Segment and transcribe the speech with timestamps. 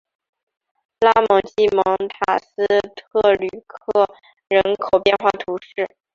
[1.01, 2.65] 拉蒙济蒙塔斯
[2.95, 4.07] 特吕克
[4.49, 5.87] 人口变化图示